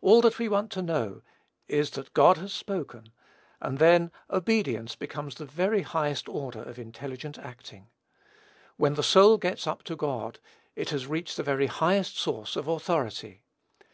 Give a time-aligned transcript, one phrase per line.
[0.00, 1.20] All that we want to know
[1.68, 3.10] is that God has spoken,
[3.60, 7.88] and then obedience becomes the very highest order of intelligent acting.
[8.78, 10.38] When the soul gets up to God,
[10.76, 13.42] it has reached the very highest source of authority.